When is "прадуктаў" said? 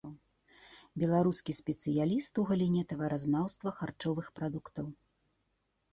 4.41-4.85